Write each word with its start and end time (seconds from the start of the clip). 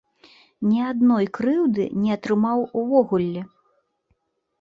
Ні 0.69 0.79
адной 0.91 1.27
крыўды 1.37 1.85
не 2.05 2.11
атрымаў 2.17 2.59
увогуле! 2.81 3.41